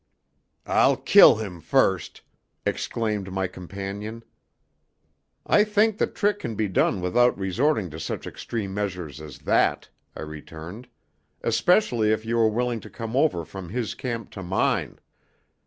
"I'll 0.65 0.97
kill 0.97 1.35
him 1.35 1.59
first!" 1.61 2.21
exclaimed 2.65 3.31
my 3.31 3.45
companion. 3.47 4.23
"I 5.45 5.63
think 5.63 5.99
the 5.99 6.07
trick 6.07 6.39
can 6.39 6.55
be 6.55 6.67
done 6.67 7.01
without 7.01 7.37
resorting 7.37 7.91
to 7.91 7.99
such 7.99 8.25
extreme 8.25 8.73
measures 8.73 9.21
as 9.21 9.37
that," 9.45 9.89
I 10.17 10.21
returned, 10.23 10.87
"especially 11.43 12.11
if 12.11 12.25
you 12.25 12.39
are 12.39 12.49
willing 12.49 12.79
to 12.79 12.89
come 12.89 13.15
over 13.15 13.45
from 13.45 13.69
his 13.69 13.93
camp 13.93 14.31
to 14.31 14.41
mine." 14.41 14.99